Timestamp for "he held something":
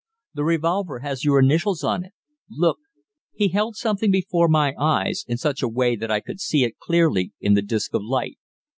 3.35-4.09